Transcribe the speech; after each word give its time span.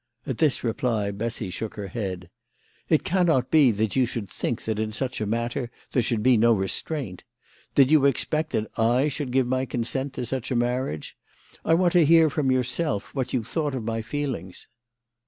At 0.25 0.39
this 0.39 0.63
reply 0.63 1.11
Bessy 1.11 1.51
shook 1.51 1.75
her 1.75 1.89
head." 1.89 2.31
It 2.89 3.03
cannot 3.03 3.51
be 3.51 3.69
that 3.73 3.95
you 3.95 4.07
should 4.07 4.27
think 4.31 4.63
that 4.65 4.79
in 4.79 4.91
such 4.91 5.21
a 5.21 5.27
matter 5.27 5.69
there 5.91 6.01
should 6.01 6.23
be 6.23 6.37
no 6.37 6.53
restraint. 6.53 7.23
Did 7.75 7.91
you 7.91 8.05
expect 8.05 8.49
that 8.53 8.71
I 8.79 9.09
should 9.09 9.29
give 9.29 9.45
my 9.45 9.67
consent 9.67 10.13
to 10.13 10.25
such 10.25 10.49
a 10.49 10.55
marriage? 10.55 11.15
I 11.63 11.75
want 11.75 11.93
to 11.93 12.03
hear 12.03 12.31
from 12.31 12.49
yourself 12.51 13.13
what 13.13 13.31
you 13.31 13.43
thought 13.43 13.75
of 13.75 13.83
my 13.83 14.01
feelings." 14.01 14.67